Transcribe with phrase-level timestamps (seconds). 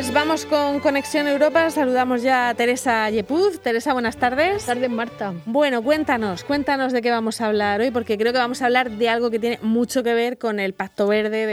[0.00, 1.68] Pues vamos con Conexión Europa.
[1.68, 3.60] Saludamos ya a Teresa Yepuz.
[3.60, 4.46] Teresa, buenas tardes.
[4.46, 5.34] Buenas tardes, Marta.
[5.44, 8.92] Bueno, cuéntanos, cuéntanos de qué vamos a hablar hoy, porque creo que vamos a hablar
[8.92, 11.44] de algo que tiene mucho que ver con el Pacto Verde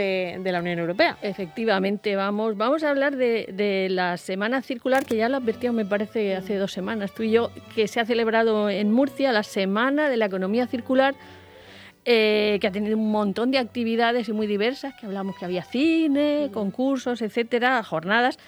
[0.42, 1.18] de, la Unión Europea.
[1.20, 6.34] Efectivamente, vamos, vamos a hablar de, la Semana Circular, que ya lo advertíamos, me parece,
[6.34, 10.16] hace dos semanas, tú y yo, que se ha celebrado en Murcia la Semana de
[10.16, 11.14] la Economía Circular
[12.10, 15.62] eh, que ha tenido un montón de actividades y muy diversas, que hablamos que había
[15.62, 18.38] cine, concursos, etcétera, jornadas.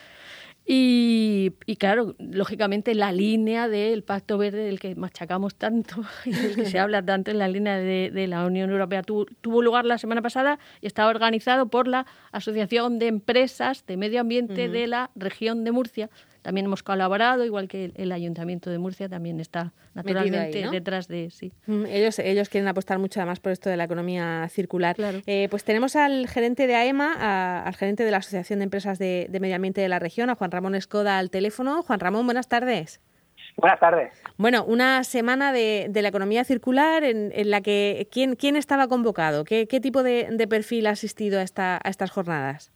[0.64, 6.64] Y, claro, lógicamente la línea del Pacto Verde del que machacamos tanto y del que
[6.64, 10.58] se habla tanto en la línea de, la Unión Europea tuvo lugar la semana pasada
[10.80, 15.72] y estaba organizado por la Asociación de Empresas de Medio Ambiente de la región de
[15.72, 16.08] Murcia,
[16.42, 21.52] también hemos colaborado, igual que el, Ayuntamiento de Murcia también está naturalmente detrás de sí.
[21.66, 24.96] Mm, ellos, ellos quieren apostar mucho además por esto de la economía circular.
[25.26, 29.28] Eh, pues tenemos al gerente de AEMA, al gerente de la Asociación de Empresas de,
[29.40, 31.82] Medio Ambiente de la región, a Juan Ramón Escoda al teléfono.
[31.82, 33.00] Juan Ramón, buenas tardes.
[33.56, 34.12] Buenas tardes.
[34.36, 39.44] Bueno, una semana de, la economía circular en, la que ¿quién, quién estaba convocado?
[39.44, 42.72] ¿Qué, qué tipo de, perfil ha asistido a, esta, a estas jornadas?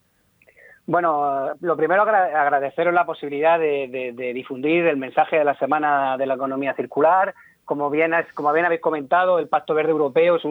[0.86, 6.34] Bueno, lo primero agradeceros la posibilidad de, difundir el mensaje de la Semana de la
[6.34, 7.34] Economía Circular.
[7.64, 10.42] Como bien, como bien habéis comentado, el Pacto Verde Europeo es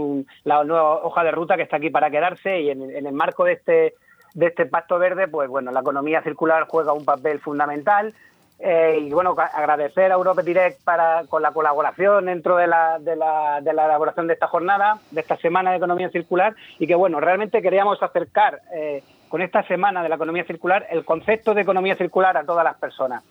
[0.43, 3.53] la nueva hoja de ruta que está aquí para quedarse y en, el marco de
[3.53, 3.93] este,
[4.33, 8.15] de este Pacto Verde, pues bueno, la economía circular juega un papel fundamental.
[8.57, 13.15] Eh, y bueno, agradecer a Europe Direct para, con la colaboración dentro de la, de,
[13.15, 16.95] la, de la elaboración de esta jornada, de esta semana de economía circular, y que
[16.95, 21.63] bueno, realmente queríamos acercar eh, con esta semana de la economía circular el concepto de
[21.63, 23.23] economía circular a todas las personas.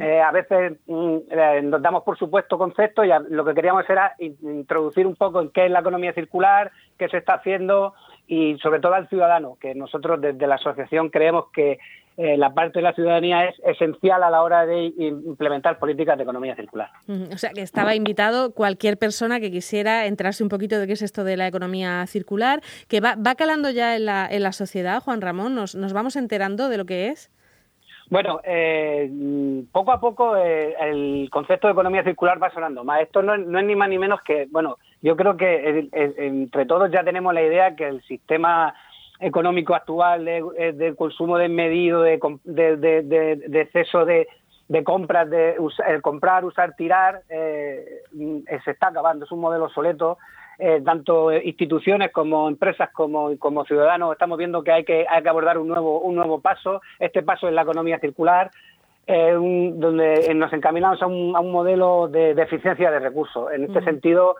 [0.00, 4.14] Eh, a veces mm, eh, nos damos por supuesto conceptos y lo que queríamos era
[4.18, 7.92] introducir un poco en qué es la economía circular, qué se está haciendo
[8.30, 11.80] y sobre todo al ciudadano, que nosotros desde la asociación creemos que
[12.16, 16.22] eh, la parte de la ciudadanía es esencial a la hora de implementar políticas de
[16.22, 16.90] economía circular.
[17.32, 21.02] O sea, que estaba invitado cualquier persona que quisiera entrarse un poquito de qué es
[21.02, 25.02] esto de la economía circular, que va, va calando ya en la, en la sociedad,
[25.02, 27.32] Juan Ramón, ¿nos, nos vamos enterando de lo que es?
[28.10, 29.10] Bueno, eh,
[29.72, 33.02] poco a poco eh, el concepto de economía circular va sonando más.
[33.02, 36.90] Esto no, no, es ni más ni menos que, bueno, yo creo que entre todos
[36.90, 38.74] ya tenemos la idea que el sistema
[39.20, 44.26] económico actual de, eh, consumo desmedido, de, de, exceso de,
[44.84, 45.56] compras, de
[46.02, 48.02] comprar, usar, tirar, eh,
[48.64, 49.24] se está acabando.
[49.24, 50.18] Es un modelo obsoleto.
[50.58, 55.28] Eh, tanto instituciones como empresas como, como ciudadanos estamos viendo que hay que, hay que
[55.30, 56.82] abordar un nuevo, un nuevo paso.
[56.98, 58.50] Este paso es la economía circular.
[59.06, 63.50] donde nos encaminamos a un, a un modelo de, eficiencia de recursos.
[63.52, 64.36] En este sentido,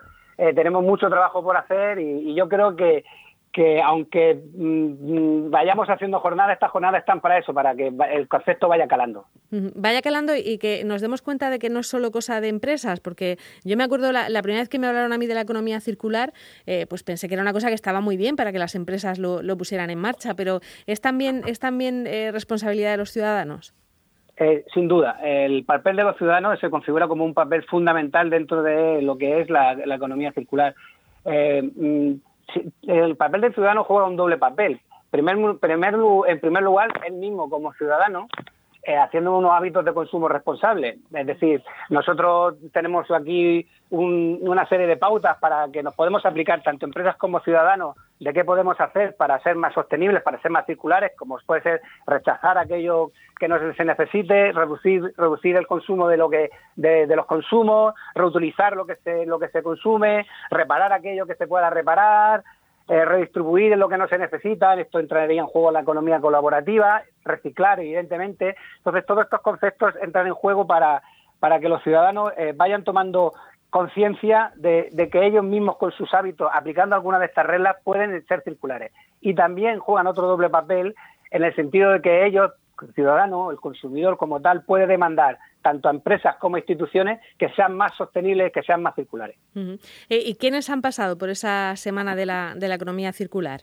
[0.54, 3.04] tenemos mucho trabajo por hacer y yo creo que,
[3.52, 8.68] que aunque mm, vayamos haciendo jornadas, estas jornadas están para eso, para que el concepto
[8.68, 9.26] vaya calando.
[9.50, 13.00] Vaya calando y que nos demos cuenta de que no es solo cosa de empresas,
[13.00, 15.80] porque yo me acuerdo la, primera vez que me hablaron a mí de la economía
[15.80, 16.32] circular,
[16.66, 19.18] eh, pues pensé que era una cosa que estaba muy bien para que las empresas
[19.18, 23.74] lo, pusieran en marcha, pero ¿es también, es también eh, responsabilidad de los ciudadanos?
[24.42, 28.62] Eh, sin duda, el papel de los ciudadanos se configura como un papel fundamental dentro
[28.62, 30.74] de lo que es la, economía circular.
[31.24, 32.14] Mm,
[32.86, 34.80] el papel del ciudadano juega un doble papel.
[35.10, 35.58] Primer, en
[36.40, 38.28] primer lugar, él mismo como ciudadano,
[38.82, 40.98] eh, haciendo unos hábitos de consumo responsables.
[41.12, 46.86] Es decir, nosotros tenemos aquí una serie de pautas para que nos podemos aplicar tanto
[46.86, 51.12] empresas como ciudadanos de qué podemos hacer para ser más sostenibles, para ser más circulares,
[51.16, 56.28] como puede ser rechazar aquello que no se necesite, reducir, reducir el consumo de lo
[56.28, 61.26] que de, de los consumos, reutilizar lo que se lo que se consume, reparar aquello
[61.26, 62.44] que se pueda reparar,
[62.90, 67.78] eh, redistribuir lo que no se necesita, esto entraría en juego la economía colaborativa, reciclar,
[67.78, 68.56] evidentemente.
[68.78, 71.00] Entonces, todos estos conceptos entran en juego para,
[71.38, 73.32] para que los ciudadanos eh, vayan tomando
[73.70, 78.42] conciencia de, que ellos mismos con sus hábitos, aplicando alguna de estas reglas, pueden ser
[78.42, 78.92] circulares.
[79.20, 80.94] Y también juegan otro doble papel
[81.30, 82.52] en el sentido de que ellos,
[82.82, 87.50] el ciudadano, el consumidor como tal, puede demandar tanto a empresas como a instituciones que
[87.50, 89.36] sean más sostenibles, que sean más circulares.
[89.54, 89.78] Eh,
[90.24, 93.60] ¿Y quiénes han pasado por esa semana de la, de la economía circular?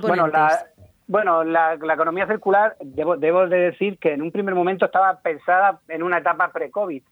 [0.00, 0.66] bueno, la,
[1.06, 5.80] bueno, la, economía circular, debo, debo de decir que en un primer momento estaba pensada
[5.88, 7.02] en una etapa pre-COVID.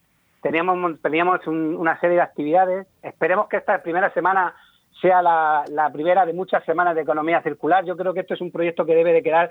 [0.42, 2.86] Teníamos, teníamos una serie de actividades.
[3.02, 4.54] Esperemos que esta primera semana
[5.00, 7.84] sea la, la, primera de muchas semanas de economía circular.
[7.84, 9.50] Yo creo que esto es un proyecto que debe de quedar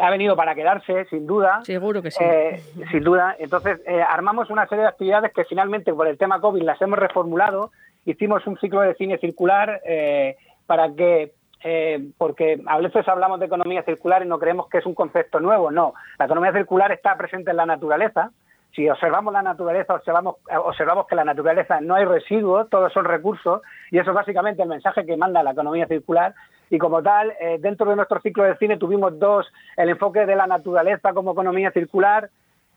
[0.00, 1.60] ha venido para quedarse, sin duda.
[1.62, 2.22] Seguro que sí.
[2.22, 2.60] Eh,
[2.90, 3.36] sin duda.
[3.38, 6.98] Entonces, eh, armamos una serie de actividades que finalmente, por el tema COVID, las hemos
[6.98, 7.70] reformulado.
[8.04, 11.32] Hicimos un ciclo de cine circular eh, para que
[11.64, 15.40] eh, porque a veces hablamos de economía circular y no creemos que es un concepto
[15.40, 15.70] nuevo.
[15.70, 18.30] No, la economía circular está presente en la naturaleza.
[18.74, 23.62] Si observamos la naturaleza, observamos, observamos que la naturaleza no hay residuos, todos son recursos,
[23.90, 26.34] y eso es básicamente el mensaje que manda la economía circular.
[26.70, 30.36] Y como tal, eh, dentro de nuestro ciclo de cine tuvimos dos, el enfoque de
[30.36, 32.28] la naturaleza como economía circular,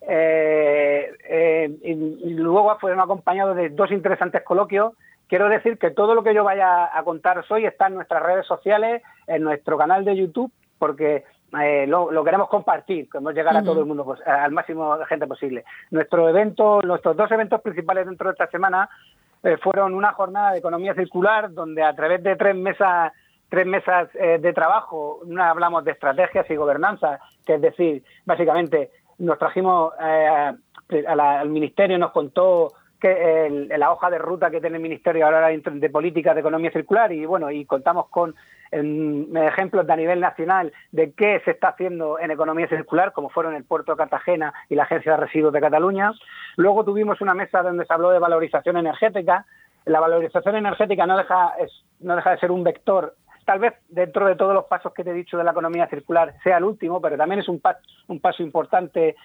[0.02, 4.94] eh, eh, y, luego fueron acompañados de dos interesantes coloquios.
[5.28, 8.46] Quiero decir que todo lo que yo vaya a contaros hoy está en nuestras redes
[8.46, 11.24] sociales, en nuestro canal de YouTube, porque
[11.60, 15.28] eh, lo, queremos compartir, queremos llegar a todo el mundo, pues, al máximo de gente
[15.28, 15.66] posible.
[15.90, 18.90] Nuestro evento, nuestros dos eventos principales dentro de esta semana
[19.44, 23.12] eh, fueron una jornada de economía circular, donde a través de tres mesas
[23.50, 28.92] tres mesas eh, de trabajo, una hablamos de estrategias y gobernanza, que es decir, básicamente
[29.18, 30.54] nos trajimos eh,
[31.06, 35.90] al ministerio, nos contó que la hoja de ruta que tiene el ministerio ahora de
[35.90, 38.36] política de economía circular y bueno y contamos con
[38.72, 43.54] ejemplos de a nivel nacional de qué se está haciendo en economía circular como fueron
[43.54, 46.12] el puerto de Cartagena y la agencia de residuos de Cataluña.
[46.56, 49.46] Luego tuvimos una mesa donde se habló de valorización energética.
[49.86, 51.54] La valorización energética no deja
[52.00, 53.16] no deja de ser un vector.
[53.46, 56.36] Tal vez dentro de todos los pasos que te he dicho de la economía circular
[56.44, 57.62] sea el último, pero también es un,
[58.08, 59.16] un paso importante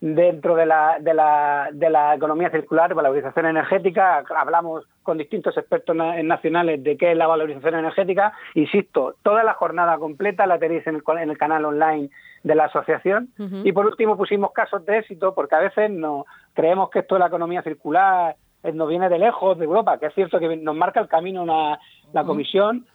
[0.00, 4.24] dentro de la, de, la, de la economía circular, valorización energética.
[4.36, 8.32] Hablamos con distintos expertos nacionales de qué es la valorización energética.
[8.54, 12.10] Insisto, toda la jornada completa la tenéis en el, en el canal online
[12.42, 13.30] de la asociación.
[13.64, 17.20] Y por último pusimos casos de éxito, porque a veces no creemos que esto de
[17.20, 20.76] la economía circular eh, nos viene de lejos, de Europa, que es cierto que nos
[20.76, 21.78] marca el camino una,
[22.12, 22.86] la Comisión,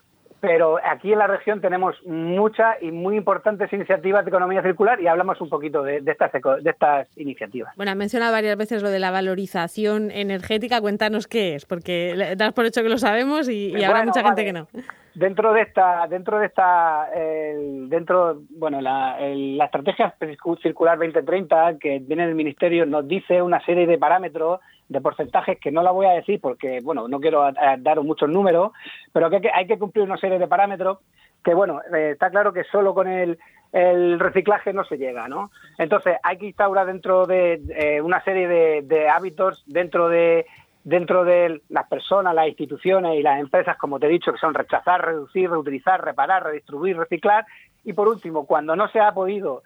[0.41, 5.07] pero aquí en la región tenemos muchas y muy importantes iniciativas de economía circular y
[5.07, 7.75] hablamos un poquito de, estas, de estas iniciativas.
[7.75, 10.81] Bueno, ha mencionado varias veces lo de la valorización energética.
[10.81, 14.53] Cuéntanos qué es, porque das por hecho que lo sabemos y, habrá mucha gente que
[14.53, 14.67] no.
[15.13, 19.17] Dentro de esta, dentro de esta, dentro, bueno, la,
[19.65, 20.15] estrategia
[20.61, 25.71] circular 2030 que viene del ministerio nos dice una serie de parámetros de porcentajes que
[25.71, 27.43] no la voy a decir porque, bueno, no quiero
[27.79, 28.71] daros muchos números,
[29.11, 30.99] pero que hay que cumplir una serie de parámetros
[31.43, 33.37] que, bueno, eh, está claro que solo con el,
[33.71, 35.51] el reciclaje no se llega, ¿no?
[35.77, 40.45] Entonces hay que instaurar dentro de eh, una serie de, hábitos dentro de
[40.83, 44.53] dentro de las personas, las instituciones y las empresas, como te he dicho, que son
[44.53, 47.45] rechazar, reducir, reutilizar, reparar, redistribuir, reciclar.
[47.83, 49.63] Y por último, cuando no se ha podido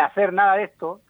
[0.00, 1.00] hacer nada de esto,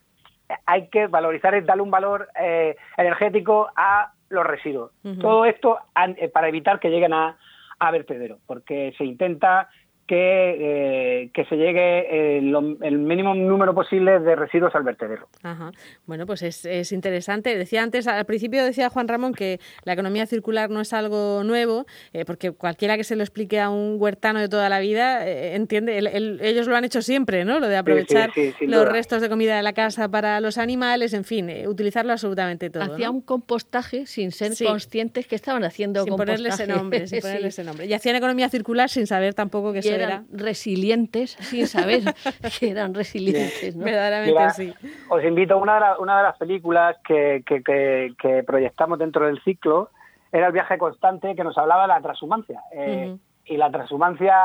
[0.67, 4.93] hay que valorizar y darle un valor eh, energético a los residuos.
[5.21, 5.79] Todo esto
[6.17, 7.37] eh, para evitar que lleguen a,
[7.79, 9.69] a vertedero, porque se intenta
[10.09, 15.29] que, eh, que se llegue eh, el mínimo número posible de residuos al vertedero.
[15.43, 15.71] Ajá.
[16.07, 17.57] Bueno, pues es, es, interesante.
[17.57, 21.85] Decía antes, al principio decía Juan Ramón que la economía circular no es algo nuevo,
[22.15, 25.99] eh, porque cualquiera que se lo explique a un huertano de toda la vida entiende,
[26.41, 27.61] ellos lo han hecho siempre, ¿no?
[27.61, 28.31] Lo de aprovechar
[28.63, 32.83] los restos de comida de la casa para los animales, en fin, utilizarlo absolutamente todo.
[32.83, 37.49] Hacía un compostaje sin ser conscientes que estaban haciendo sin Ponerle ese nombre, sin ponerle
[37.49, 37.85] ese nombre.
[37.85, 42.15] Y hacían economía circular sin saber tampoco que eso eran resilientes sin saber
[42.59, 43.77] que eran resilientes.
[43.77, 43.85] ¿no?
[43.85, 44.75] Verdaderamente sí.
[45.09, 49.91] Os invito a una de, una de las películas que, que, proyectamos dentro del ciclo,
[50.31, 52.61] era El viaje constante, que nos hablaba de la transhumancia.
[52.73, 53.17] Eh,
[53.49, 54.37] y la transhumancia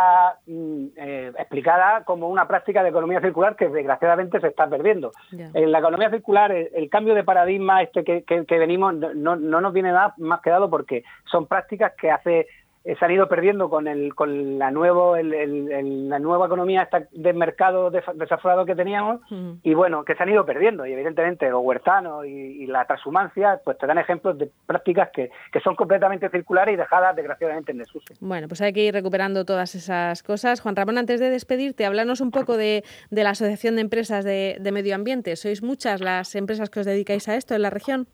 [0.47, 5.11] mm, eh, explicada como una práctica de economía circular que desgraciadamente se está perdiendo.
[5.31, 9.73] En la economía circular, el, cambio de paradigma este que, que, venimos no, no nos
[9.73, 12.47] viene nada más que dado porque son prácticas que hace
[12.85, 17.33] eh, se han ido perdiendo con el con la nuevo el, la nueva economía de
[17.33, 19.21] mercado desaforado que teníamos
[19.63, 23.77] y bueno que se han ido perdiendo y evidentemente los huertanos y, la transhumancia pues
[23.77, 28.13] te dan ejemplos de prácticas que, que, son completamente circulares y dejadas desgraciadamente en desuso.
[28.19, 30.61] Bueno pues hay que ir recuperando todas esas cosas.
[30.61, 34.57] Juan Ramón antes de despedirte háblanos un poco de, de la asociación de empresas de,
[34.59, 35.35] de medio ambiente.
[35.35, 38.07] Sois muchas las empresas que os dedicáis a esto en la región.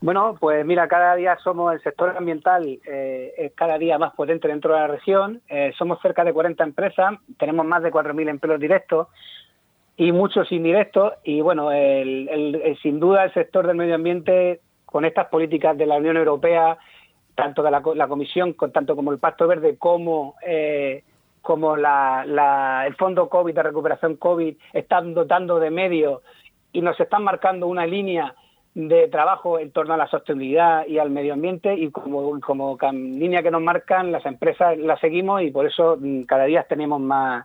[0.00, 4.46] Bueno, pues mira, cada día somos el sector ambiental, eh, es cada día más potente
[4.46, 5.42] dentro de la región.
[5.48, 9.08] Eh, somos cerca de 40 empresas, tenemos más de 4.000 empleos directos
[9.96, 11.14] y muchos indirectos.
[11.24, 15.96] Y bueno, el, sin duda el sector del medio ambiente, con estas políticas de la
[15.96, 16.78] Unión Europea,
[17.34, 21.02] tanto de la, Comisión, tanto como el Pacto Verde, como eh,
[21.42, 26.22] como la, el Fondo COVID de recuperación COVID, están dotando de medios
[26.72, 28.34] y nos están marcando una línea
[28.86, 33.42] de trabajo en torno a la sostenibilidad y al medio ambiente y como, como línea
[33.42, 37.44] que nos marcan las empresas la seguimos y por eso mm, cada día tenemos más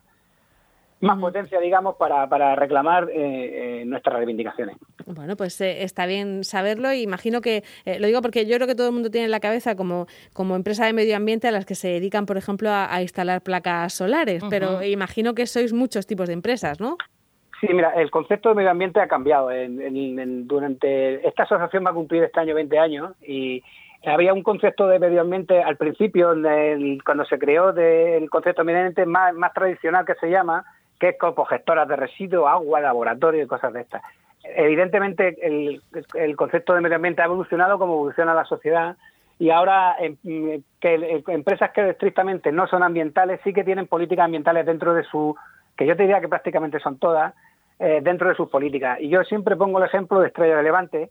[1.01, 4.77] más potencia, digamos, para, para reclamar eh, eh, nuestras reivindicaciones.
[5.05, 7.65] Bueno, pues eh, está bien saberlo y imagino que,
[7.99, 10.55] lo digo porque yo creo que todo el mundo tiene en la cabeza como, como
[10.55, 14.41] empresa de medio ambiente a las que se dedican, por ejemplo, a, instalar placas solares,
[14.49, 16.95] pero imagino que sois muchos tipos de empresas, ¿no?
[17.65, 19.49] Sí, mira, el concepto de medio ambiente ha cambiado.
[19.49, 23.63] durante esta asociación va a cumplir este año 20 años y
[24.05, 26.35] había un concepto de medio ambiente al principio,
[27.05, 30.65] cuando se creó del concepto de medio ambiente más, tradicional que se llama,
[30.99, 34.03] que es como gestoras de residuos, agua, laboratorio y cosas de estas.
[34.43, 35.81] Evidentemente el,
[36.15, 38.97] el concepto de medio ambiente ha evolucionado como evoluciona la sociedad
[39.39, 40.17] y ahora em,
[40.81, 45.33] que empresas que estrictamente no son ambientales sí que tienen políticas ambientales dentro de su,
[45.77, 47.33] que yo te diría que prácticamente son todas,
[47.83, 48.97] eh, dentro de sus políticas.
[49.01, 51.09] Y yo siempre pongo el ejemplo de Estrella de Levante,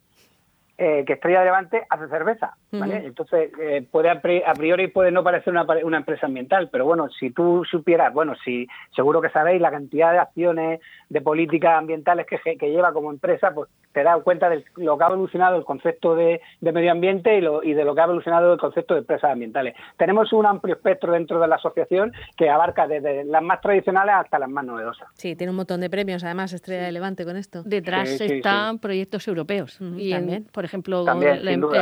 [0.78, 2.96] eh, que Estrella de Levante hace cerveza, ¿vale?
[3.04, 7.30] Entonces, eh, puede a priori puede no parecer una, una, empresa ambiental, pero bueno, si
[7.30, 12.56] tú supieras, bueno, si seguro que sabéis la cantidad de acciones de políticas ambientales que,
[12.56, 16.16] que lleva como empresa, pues te das cuenta de lo que ha evolucionado el concepto
[16.16, 19.30] de, medio ambiente y, lo, y, de lo que ha evolucionado el concepto de empresas
[19.30, 19.74] ambientales.
[19.98, 24.38] Tenemos un amplio espectro dentro de la asociación que abarca desde las más tradicionales hasta
[24.38, 25.08] las más novedosas.
[25.14, 27.62] Sí, tiene un montón de premios, además, Estrella de Levante con esto.
[27.64, 29.78] Detrás están proyectos europeos.
[29.96, 30.46] y también.
[30.50, 30.71] por ejemplo,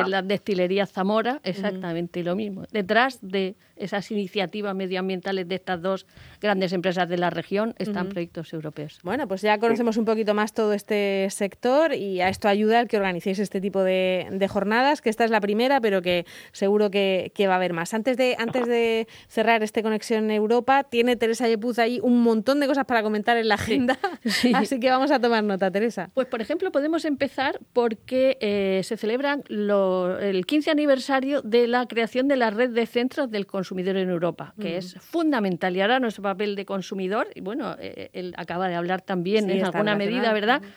[0.06, 2.64] la, destilería Zamora, exactamente lo mismo.
[2.72, 6.06] Detrás de esas iniciativas medioambientales de estas dos
[6.40, 8.98] grandes empresas de la región están proyectos europeos.
[9.02, 12.88] Bueno, pues ya conocemos un poquito más todo este sector y a esto ayuda el
[12.88, 17.32] que organicéis este tipo de, jornadas, que esta es la primera, pero que seguro que,
[17.40, 17.94] va a haber más.
[17.94, 22.66] Antes de, antes de cerrar este Conexión Europa, tiene Teresa Yepuz ahí un montón de
[22.66, 23.98] cosas para comentar en la agenda,
[24.54, 26.10] así que vamos a tomar nota, Teresa.
[26.14, 32.28] Pues, por ejemplo, podemos empezar porque eh, se celebra el 15 aniversario de la creación
[32.28, 35.76] de la red de centros del consumidor en Europa, que es fundamental.
[35.76, 39.64] Y ahora nuestro papel de consumidor, y bueno, eh, él acaba de hablar también en
[39.64, 40.62] alguna medida, ¿verdad?
[40.62, 40.68] Eh,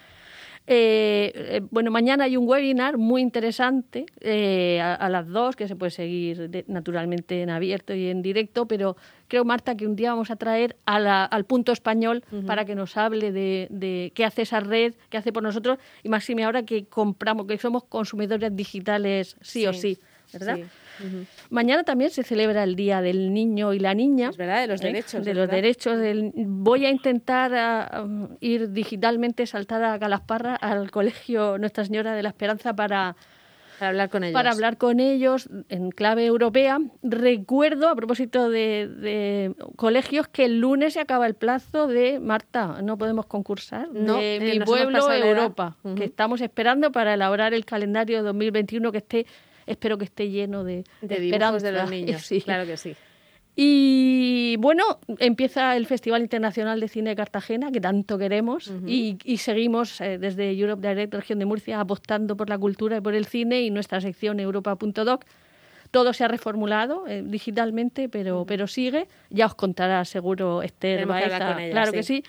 [0.65, 5.91] eh, bueno, mañana hay un webinar muy interesante eh, a, las dos que se puede
[5.91, 8.96] seguir naturalmente en abierto y en directo, pero
[9.27, 13.32] creo, Marta, que un día vamos a traer al punto español para que nos hable
[13.32, 17.58] de, qué hace esa red, qué hace por nosotros y máxime ahora que compramos, que
[17.58, 19.98] somos consumidores digitales sí, o sí,
[20.32, 20.60] ¿verdad?
[21.50, 24.29] Mañana también se celebra el Día del Niño y la Niña.
[24.29, 24.85] Es verdad, de los ¿eh?
[24.85, 25.25] derechos.
[25.25, 25.97] De los derechos.
[25.97, 26.31] Del...
[26.35, 28.05] Voy a intentar ah,
[28.39, 33.15] ir digitalmente, saltar a Galasparra, al colegio Nuestra Señora de la Esperanza para...
[33.79, 34.33] hablar con ellos.
[34.33, 36.79] Para hablar con ellos en clave europea.
[37.01, 42.97] Recuerdo, a propósito de, colegios, que el lunes se acaba el plazo de Marta, no
[42.97, 48.23] podemos concursar, no, de eh, mi pueblo Europa, que estamos esperando para elaborar el calendario
[48.23, 49.25] 2021 que esté
[49.65, 52.22] espero que esté lleno de, de, de de los niños.
[52.22, 52.41] Sí.
[52.41, 52.96] Claro que sí.
[53.55, 54.84] Y bueno,
[55.20, 60.51] empieza el Festival Internacional de Cine de Cartagena, que tanto queremos, y, seguimos eh, desde
[60.58, 64.01] Europe Direct, región de Murcia, apostando por la cultura y por el cine y nuestra
[64.01, 65.25] sección europa.doc.
[65.91, 69.08] Todo se ha reformulado eh, digitalmente, pero, pero sigue.
[69.29, 71.55] Ya os contará seguro Esther Baeza.
[71.70, 72.24] claro que sí.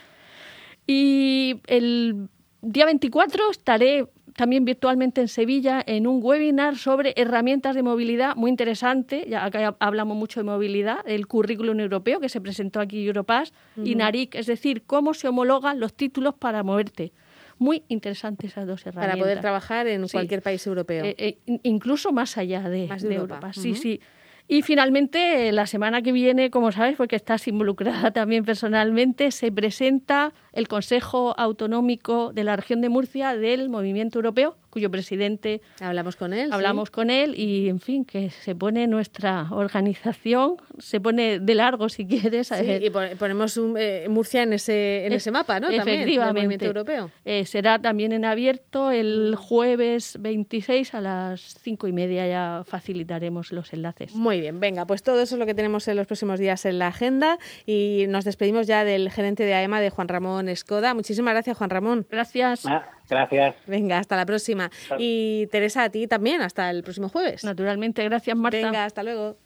[0.86, 2.28] Y el
[2.60, 8.50] día 24 estaré también virtualmente en Sevilla en un webinar sobre herramientas de movilidad muy
[8.50, 13.52] interesante, ya acá hablamos mucho de movilidad, el currículum europeo que se presentó aquí Europass
[13.82, 17.12] y NARIC, es decir, cómo se homologan los títulos para moverte.
[17.58, 19.16] Muy interesantes esas dos herramientas.
[19.16, 21.04] Para poder trabajar en cualquier país europeo.
[21.04, 23.52] Eh, eh, incluso más allá de, Europa.
[23.52, 24.00] Sí, sí.
[24.46, 30.32] Y finalmente, la semana que viene, como sabes, porque estás involucrada también personalmente, se presenta
[30.52, 35.62] el Consejo Autonómico de la Región de Murcia del Movimiento Europeo, cuyo presidente...
[35.80, 36.52] Hablamos con él.
[36.52, 41.88] Hablamos con él y, en fin, que se pone nuestra organización, se pone de largo
[41.88, 42.48] si quieres.
[42.48, 45.68] Sí, y ponemos eh, Murcia en ese, en ese mapa, ¿no?
[45.68, 46.16] Efectivamente.
[46.16, 47.10] También, Movimiento Europeo.
[47.24, 53.52] Eh, será también en abierto el jueves 26 a las cinco y media, ya facilitaremos
[53.52, 54.12] los enlaces.
[54.12, 56.80] Muy bien, venga, pues todo eso es lo que tenemos en los próximos días en
[56.80, 60.94] la agenda y nos despedimos ya del gerente de AEMA, de Juan Ramón Escoda.
[60.94, 62.06] Muchísimas gracias, Juan Ramón.
[62.10, 62.66] Gracias.
[62.66, 63.54] Ah, gracias.
[63.66, 64.63] Venga, hasta la próxima.
[64.98, 67.44] Y Teresa, a ti también, hasta el próximo jueves.
[67.44, 68.56] Naturalmente, gracias, Marta.
[68.56, 69.36] Venga, hasta luego.